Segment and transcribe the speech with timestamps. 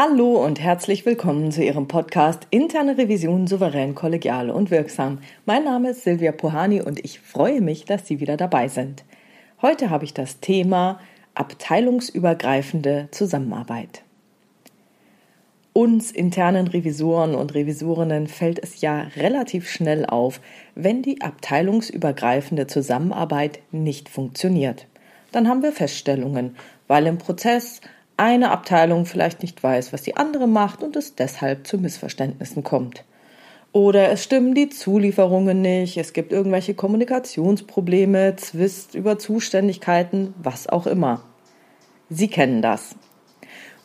[0.00, 5.18] Hallo und herzlich willkommen zu Ihrem Podcast Interne Revision souverän, kollegial und wirksam.
[5.44, 9.02] Mein Name ist Silvia Pohani und ich freue mich, dass Sie wieder dabei sind.
[9.60, 11.00] Heute habe ich das Thema
[11.34, 14.04] abteilungsübergreifende Zusammenarbeit.
[15.72, 20.40] Uns internen Revisoren und Revisorinnen fällt es ja relativ schnell auf,
[20.76, 24.86] wenn die abteilungsübergreifende Zusammenarbeit nicht funktioniert.
[25.32, 26.54] Dann haben wir Feststellungen,
[26.86, 27.80] weil im Prozess
[28.18, 33.04] eine Abteilung vielleicht nicht weiß, was die andere macht und es deshalb zu Missverständnissen kommt.
[33.72, 40.86] Oder es stimmen die Zulieferungen nicht, es gibt irgendwelche Kommunikationsprobleme, Zwist über Zuständigkeiten, was auch
[40.86, 41.22] immer.
[42.10, 42.96] Sie kennen das.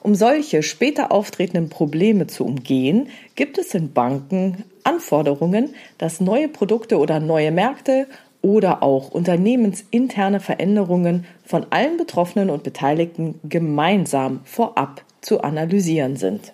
[0.01, 6.97] Um solche später auftretenden Probleme zu umgehen, gibt es in Banken Anforderungen, dass neue Produkte
[6.97, 8.07] oder neue Märkte
[8.43, 16.53] oder auch unternehmensinterne Veränderungen von allen Betroffenen und Beteiligten gemeinsam vorab zu analysieren sind.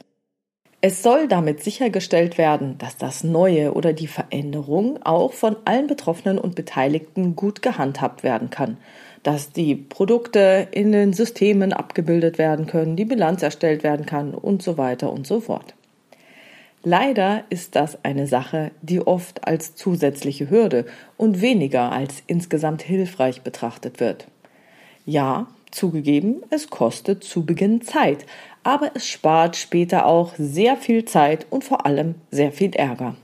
[0.81, 6.37] Es soll damit sichergestellt werden, dass das Neue oder die Veränderung auch von allen Betroffenen
[6.37, 8.77] und Beteiligten gut gehandhabt werden kann,
[9.23, 14.61] dass die Produkte in den Systemen abgebildet werden können, die Bilanz erstellt werden kann und
[14.61, 15.73] so weiter und so fort.
[16.83, 20.85] Leider ist das eine Sache, die oft als zusätzliche Hürde
[21.17, 24.27] und weniger als insgesamt hilfreich betrachtet wird.
[25.05, 28.25] Ja, zugegeben, es kostet zu Beginn Zeit,
[28.63, 33.15] aber es spart später auch sehr viel Zeit und vor allem sehr viel Ärger.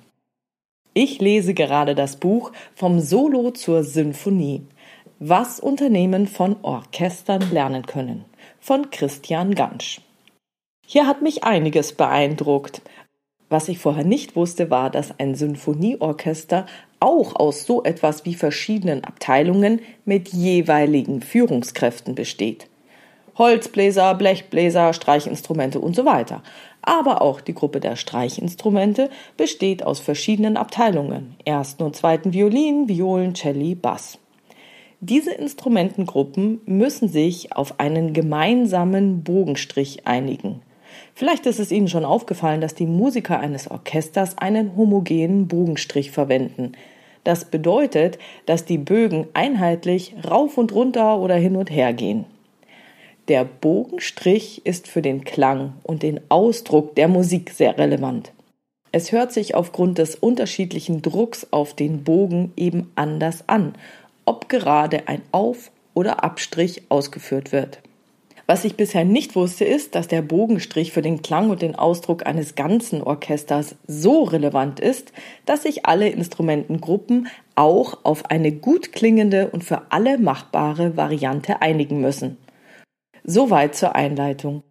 [0.93, 4.63] Ich lese gerade das Buch Vom Solo zur Sinfonie.
[5.19, 8.25] Was Unternehmen von Orchestern lernen können
[8.65, 10.01] von Christian Gansch.
[10.87, 12.81] Hier hat mich einiges beeindruckt.
[13.55, 16.65] Was ich vorher nicht wusste, war, dass ein Sinfonieorchester
[16.99, 22.67] auch aus so etwas wie verschiedenen Abteilungen mit jeweiligen Führungskräften besteht.
[23.37, 26.43] Holzbläser, Blechbläser, Streichinstrumente und so weiter.
[26.81, 31.37] Aber auch die Gruppe der Streichinstrumente besteht aus verschiedenen Abteilungen.
[31.45, 34.17] Ersten und zweiten Violin, Violen, Celli, Bass.
[34.99, 40.61] Diese Instrumentengruppen müssen sich auf einen gemeinsamen Bogenstrich einigen.
[41.13, 46.73] Vielleicht ist es Ihnen schon aufgefallen, dass die Musiker eines Orchesters einen homogenen Bogenstrich verwenden.
[47.23, 52.25] Das bedeutet, dass die Bögen einheitlich rauf und runter oder hin und her gehen.
[53.27, 58.31] Der Bogenstrich ist für den Klang und den Ausdruck der Musik sehr relevant.
[58.91, 63.73] Es hört sich aufgrund des unterschiedlichen Drucks auf den Bogen eben anders an,
[64.25, 67.79] ob gerade ein Auf- oder Abstrich ausgeführt wird.
[68.47, 72.27] Was ich bisher nicht wusste, ist, dass der Bogenstrich für den Klang und den Ausdruck
[72.27, 75.13] eines ganzen Orchesters so relevant ist,
[75.47, 82.01] dass sich alle Instrumentengruppen auch auf eine gut klingende und für alle machbare Variante einigen
[82.01, 82.37] müssen.
[83.23, 84.61] Soweit zur Einleitung.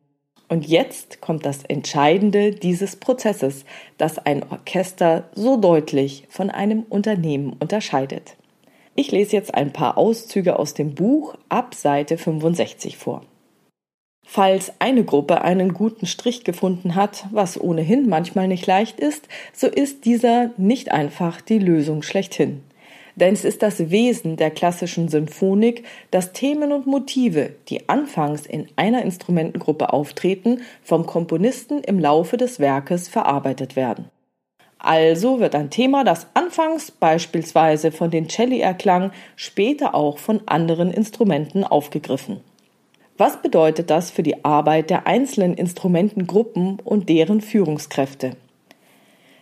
[0.48, 3.64] Und jetzt kommt das Entscheidende dieses Prozesses,
[3.98, 8.36] das ein Orchester so deutlich von einem Unternehmen unterscheidet.
[8.94, 13.22] Ich lese jetzt ein paar Auszüge aus dem Buch ab Seite 65 vor.
[14.26, 19.68] Falls eine Gruppe einen guten Strich gefunden hat, was ohnehin manchmal nicht leicht ist, so
[19.68, 22.62] ist dieser nicht einfach die Lösung schlechthin.
[23.16, 28.66] Denn es ist das Wesen der klassischen Symphonik, dass Themen und Motive, die anfangs in
[28.74, 34.06] einer Instrumentengruppe auftreten, vom Komponisten im Laufe des Werkes verarbeitet werden.
[34.78, 40.90] Also wird ein Thema, das anfangs beispielsweise von den Celli erklang, später auch von anderen
[40.90, 42.40] Instrumenten aufgegriffen.
[43.16, 48.32] Was bedeutet das für die Arbeit der einzelnen Instrumentengruppen und deren Führungskräfte?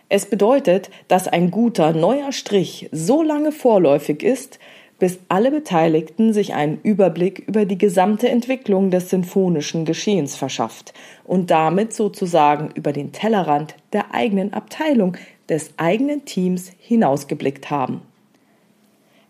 [0.09, 4.59] Es bedeutet, dass ein guter neuer Strich so lange vorläufig ist,
[4.99, 10.93] bis alle Beteiligten sich einen Überblick über die gesamte Entwicklung des sinfonischen Geschehens verschafft
[11.23, 15.17] und damit sozusagen über den Tellerrand der eigenen Abteilung,
[15.49, 18.01] des eigenen Teams hinausgeblickt haben.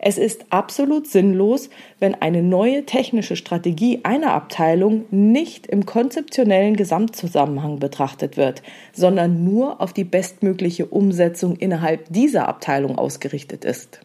[0.05, 1.69] Es ist absolut sinnlos,
[2.01, 9.79] wenn eine neue technische Strategie einer Abteilung nicht im konzeptionellen Gesamtzusammenhang betrachtet wird, sondern nur
[9.79, 14.01] auf die bestmögliche Umsetzung innerhalb dieser Abteilung ausgerichtet ist.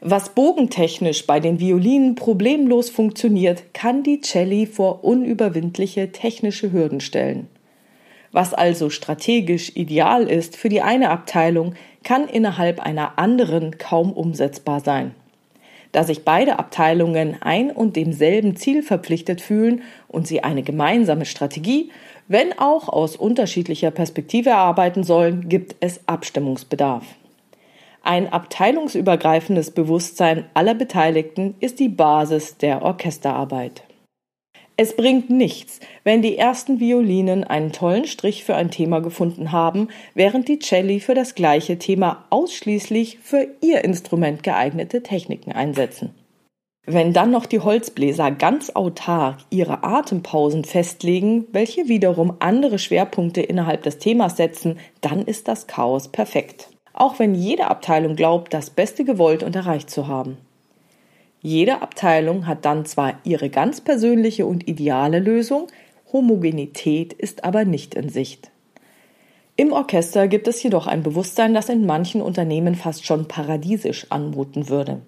[0.00, 7.48] Was bogentechnisch bei den Violinen problemlos funktioniert, kann die Celli vor unüberwindliche technische Hürden stellen.
[8.32, 11.74] Was also strategisch ideal ist für die eine Abteilung,
[12.06, 15.12] kann innerhalb einer anderen kaum umsetzbar sein.
[15.90, 21.90] Da sich beide Abteilungen ein und demselben Ziel verpflichtet fühlen und sie eine gemeinsame Strategie,
[22.28, 27.04] wenn auch aus unterschiedlicher Perspektive erarbeiten sollen, gibt es Abstimmungsbedarf.
[28.04, 33.82] Ein abteilungsübergreifendes Bewusstsein aller Beteiligten ist die Basis der Orchesterarbeit.
[34.78, 39.88] Es bringt nichts, wenn die ersten Violinen einen tollen Strich für ein Thema gefunden haben,
[40.12, 46.14] während die Celli für das gleiche Thema ausschließlich für ihr Instrument geeignete Techniken einsetzen.
[46.84, 53.82] Wenn dann noch die Holzbläser ganz autark ihre Atempausen festlegen, welche wiederum andere Schwerpunkte innerhalb
[53.82, 56.68] des Themas setzen, dann ist das Chaos perfekt.
[56.92, 60.36] Auch wenn jede Abteilung glaubt, das Beste gewollt und erreicht zu haben.
[61.42, 65.68] Jede Abteilung hat dann zwar ihre ganz persönliche und ideale Lösung,
[66.12, 68.50] Homogenität ist aber nicht in Sicht.
[69.56, 74.68] Im Orchester gibt es jedoch ein Bewusstsein, das in manchen Unternehmen fast schon paradiesisch anmuten
[74.68, 75.00] würde.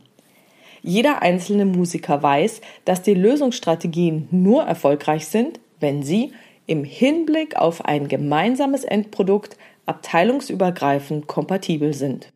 [0.82, 6.32] Jeder einzelne Musiker weiß, dass die Lösungsstrategien nur erfolgreich sind, wenn sie
[6.66, 12.30] im Hinblick auf ein gemeinsames Endprodukt abteilungsübergreifend kompatibel sind.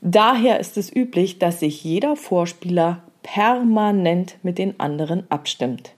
[0.00, 5.92] Daher ist es üblich, dass sich jeder Vorspieler permanent mit den anderen abstimmt.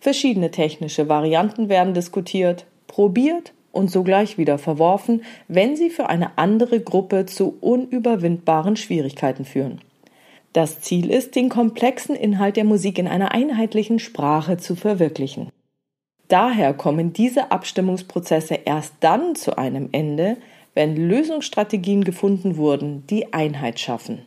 [0.00, 6.80] Verschiedene technische Varianten werden diskutiert, probiert und sogleich wieder verworfen, wenn sie für eine andere
[6.80, 9.80] Gruppe zu unüberwindbaren Schwierigkeiten führen.
[10.52, 15.50] Das Ziel ist, den komplexen Inhalt der Musik in einer einheitlichen Sprache zu verwirklichen.
[16.28, 20.36] Daher kommen diese Abstimmungsprozesse erst dann zu einem Ende,
[20.74, 24.22] wenn Lösungsstrategien gefunden wurden, die Einheit schaffen.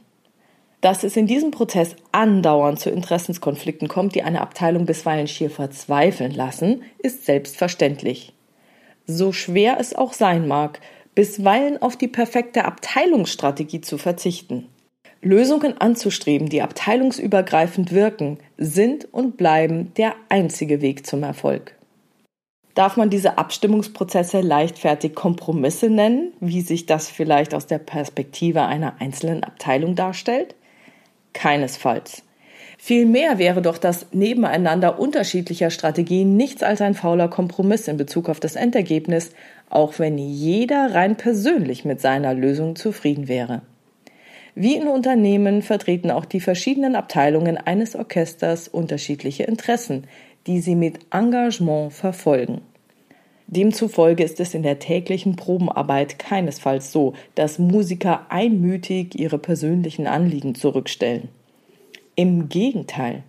[0.82, 6.32] Dass es in diesem Prozess andauernd zu Interessenskonflikten kommt, die eine Abteilung bisweilen schier verzweifeln
[6.32, 8.34] lassen, ist selbstverständlich.
[9.06, 10.80] So schwer es auch sein mag,
[11.14, 14.68] bisweilen auf die perfekte Abteilungsstrategie zu verzichten.
[15.22, 21.76] Lösungen anzustreben, die abteilungsübergreifend wirken, sind und bleiben der einzige Weg zum Erfolg.
[22.74, 29.00] Darf man diese Abstimmungsprozesse leichtfertig Kompromisse nennen, wie sich das vielleicht aus der Perspektive einer
[29.00, 30.56] einzelnen Abteilung darstellt?
[31.34, 32.24] Keinesfalls.
[32.78, 38.40] Vielmehr wäre doch das Nebeneinander unterschiedlicher Strategien nichts als ein fauler Kompromiss in Bezug auf
[38.40, 39.34] das Endergebnis,
[39.70, 43.62] auch wenn jeder rein persönlich mit seiner Lösung zufrieden wäre.
[44.56, 50.06] Wie in Unternehmen vertreten auch die verschiedenen Abteilungen eines Orchesters unterschiedliche Interessen,
[50.48, 52.62] die sie mit Engagement verfolgen.
[53.52, 60.56] Demzufolge ist es in der täglichen Probenarbeit keinesfalls so, dass Musiker einmütig ihre persönlichen Anliegen
[60.56, 61.28] zurückstellen.
[62.16, 63.24] Im Gegenteil,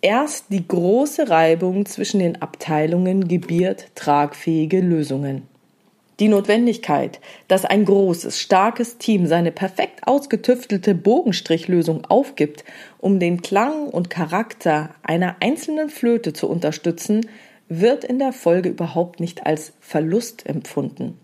[0.00, 5.42] erst die große Reibung zwischen den Abteilungen gebiert tragfähige Lösungen.
[6.18, 12.64] Die Notwendigkeit, dass ein großes, starkes Team seine perfekt ausgetüftelte Bogenstrichlösung aufgibt,
[12.98, 17.26] um den Klang und Charakter einer einzelnen Flöte zu unterstützen,
[17.80, 21.18] wird in der Folge überhaupt nicht als Verlust empfunden.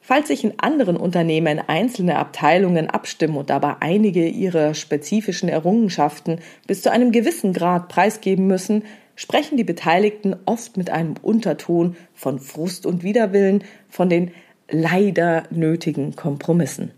[0.00, 6.82] Falls sich in anderen Unternehmen einzelne Abteilungen abstimmen und dabei einige ihrer spezifischen Errungenschaften bis
[6.82, 8.84] zu einem gewissen Grad preisgeben müssen,
[9.14, 14.32] sprechen die Beteiligten oft mit einem Unterton von Frust und Widerwillen von den
[14.70, 16.92] leider nötigen Kompromissen.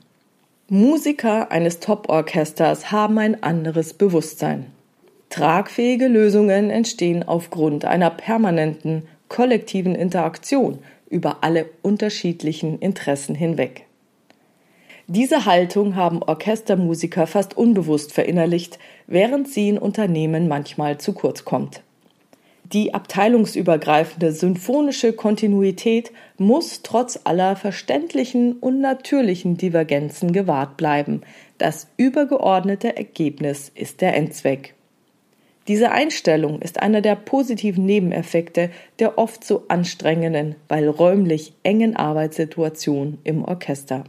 [0.69, 4.67] Musiker eines Top-Orchesters haben ein anderes Bewusstsein.
[5.33, 13.87] Tragfähige Lösungen entstehen aufgrund einer permanenten kollektiven Interaktion über alle unterschiedlichen Interessen hinweg.
[15.07, 21.81] Diese Haltung haben Orchestermusiker fast unbewusst verinnerlicht, während sie in Unternehmen manchmal zu kurz kommt.
[22.71, 31.23] Die abteilungsübergreifende symphonische Kontinuität muss trotz aller verständlichen und natürlichen Divergenzen gewahrt bleiben.
[31.57, 34.75] Das übergeordnete Ergebnis ist der Endzweck.
[35.69, 43.19] Diese Einstellung ist einer der positiven Nebeneffekte der oft so anstrengenden, weil räumlich engen Arbeitssituation
[43.23, 44.05] im Orchester.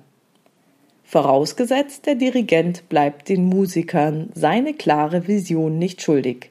[1.03, 6.49] Vorausgesetzt, der Dirigent bleibt den Musikern seine klare Vision nicht schuldig.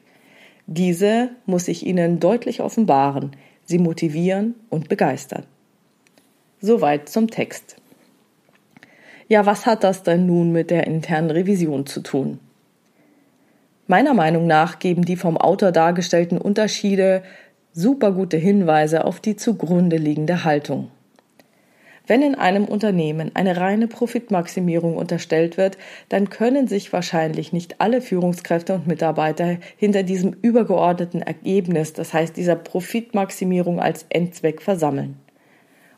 [0.67, 5.45] Diese muss ich Ihnen deutlich offenbaren, sie motivieren und begeistern.
[6.61, 7.75] Soweit zum Text.
[9.27, 12.39] Ja, was hat das denn nun mit der internen Revision zu tun?
[13.87, 17.21] Meiner Meinung nach geben die vom Autor dargestellten Unterschiede
[17.73, 20.89] super gute Hinweise auf die zugrunde liegende Haltung.
[22.07, 28.01] Wenn in einem Unternehmen eine reine Profitmaximierung unterstellt wird, dann können sich wahrscheinlich nicht alle
[28.01, 35.17] Führungskräfte und Mitarbeiter hinter diesem übergeordneten Ergebnis, das heißt dieser Profitmaximierung als Endzweck versammeln.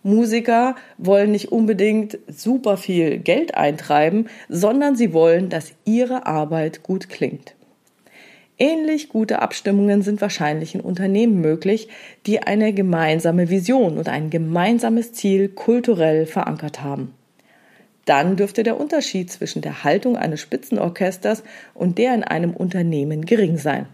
[0.01, 7.09] Musiker wollen nicht unbedingt super viel Geld eintreiben, sondern sie wollen, dass ihre Arbeit gut
[7.09, 7.55] klingt.
[8.57, 11.89] Ähnlich gute Abstimmungen sind wahrscheinlich in Unternehmen möglich,
[12.25, 17.13] die eine gemeinsame Vision und ein gemeinsames Ziel kulturell verankert haben.
[18.05, 21.43] Dann dürfte der Unterschied zwischen der Haltung eines Spitzenorchesters
[21.73, 23.87] und der in einem Unternehmen gering sein.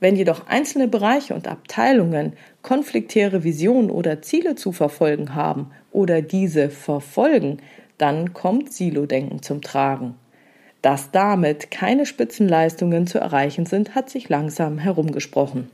[0.00, 6.68] Wenn jedoch einzelne Bereiche und Abteilungen konfliktäre Visionen oder Ziele zu verfolgen haben oder diese
[6.68, 7.58] verfolgen,
[7.96, 10.14] dann kommt Silo-Denken zum Tragen.
[10.82, 15.70] Dass damit keine Spitzenleistungen zu erreichen sind, hat sich langsam herumgesprochen.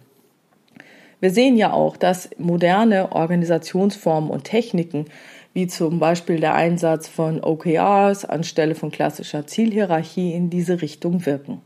[1.21, 5.07] Wir sehen ja auch, dass moderne Organisationsformen und Techniken,
[5.53, 11.63] wie zum Beispiel der Einsatz von OKRs anstelle von klassischer Zielhierarchie, in diese Richtung wirken.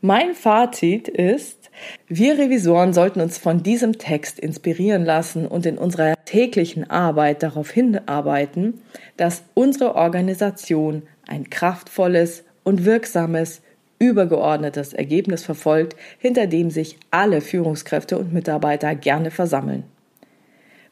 [0.00, 1.70] Mein Fazit ist,
[2.06, 7.70] wir Revisoren sollten uns von diesem Text inspirieren lassen und in unserer täglichen Arbeit darauf
[7.70, 8.80] hinarbeiten,
[9.16, 13.62] dass unsere Organisation ein kraftvolles und wirksames,
[13.98, 19.84] übergeordnetes Ergebnis verfolgt, hinter dem sich alle Führungskräfte und Mitarbeiter gerne versammeln.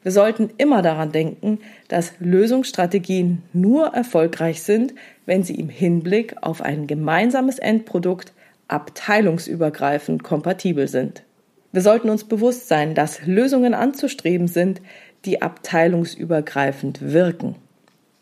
[0.05, 4.93] Wir sollten immer daran denken, dass Lösungsstrategien nur erfolgreich sind,
[5.25, 8.31] wenn sie im Hinblick auf ein gemeinsames Endprodukt
[8.67, 11.23] abteilungsübergreifend kompatibel sind.
[11.71, 14.79] Wir sollten uns bewusst sein, dass Lösungen anzustreben sind,
[15.25, 17.55] die abteilungsübergreifend wirken.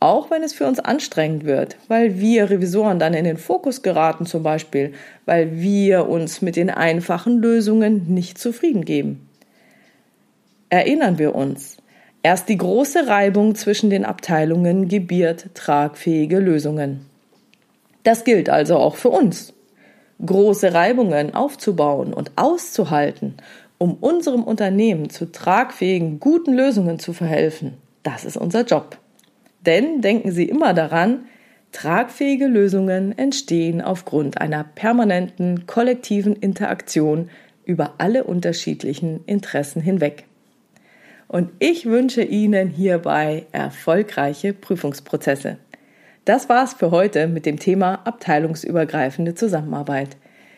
[0.04, 4.26] Auch wenn es für uns anstrengend wird, weil wir Revisoren dann in den Fokus geraten
[4.26, 4.92] zum Beispiel,
[5.26, 9.30] weil wir uns mit den einfachen Lösungen nicht zufrieden geben.
[10.70, 11.78] Erinnern wir uns,
[12.22, 17.06] erst die große Reibung zwischen den Abteilungen gebiert tragfähige Lösungen.
[18.04, 19.54] Das gilt also auch für uns
[20.26, 23.36] große Reibungen aufzubauen und auszuhalten,
[23.78, 27.76] um unserem Unternehmen zu tragfähigen, guten Lösungen zu verhelfen.
[28.04, 28.98] Das ist unser Job.
[29.66, 31.26] Denn denken Sie immer daran,
[31.72, 37.30] tragfähige Lösungen entstehen aufgrund einer permanenten kollektiven Interaktion
[37.66, 40.26] über alle unterschiedlichen Interessen hinweg.
[41.28, 45.58] Und ich wünsche Ihnen hierbei erfolgreiche Prüfungsprozesse.
[46.26, 50.16] Das war's für heute mit dem Thema abteilungsübergreifende Zusammenarbeit.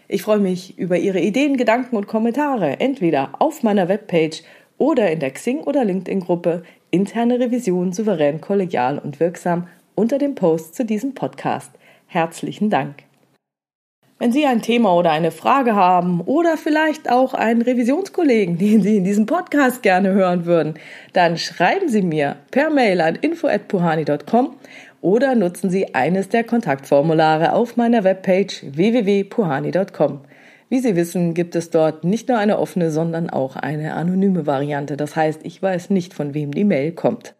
[0.07, 4.43] Ich freue mich über Ihre Ideen, Gedanken und Kommentare, entweder auf meiner Webpage
[4.77, 10.75] oder in der Xing- oder LinkedIn-Gruppe Interne Revision souverän, kollegial und wirksam unter dem Post
[10.75, 11.71] zu diesem Podcast.
[12.07, 13.03] Herzlichen Dank.
[14.17, 18.95] Wenn Sie ein Thema oder eine Frage haben oder vielleicht auch einen Revisionskollegen, den Sie
[18.95, 20.75] in diesem Podcast gerne hören würden,
[21.11, 24.55] dann schreiben Sie mir per Mail an info@puhani.com
[25.01, 30.21] oder nutzen Sie eines der Kontaktformulare auf meiner Webpage www.puhani.com.
[30.75, 34.97] Wie Sie wissen, gibt es dort nicht nur eine offene, sondern auch eine anonyme Variante.
[34.97, 37.33] Das heißt, ich weiß nicht, von wem die Mail kommt.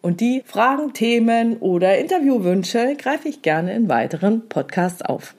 [0.00, 5.34] Und die Fragen, Themen oder Interviewwünsche greife ich gerne in weiteren Podcasts auf.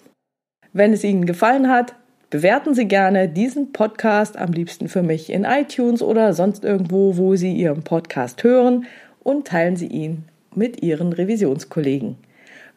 [0.73, 1.95] Wenn es Ihnen gefallen hat,
[2.29, 7.35] bewerten Sie gerne diesen Podcast am liebsten für mich in iTunes oder sonst irgendwo, wo
[7.35, 8.85] Sie Ihren Podcast hören
[9.23, 12.15] und teilen Sie ihn mit Ihren Revisionskollegen.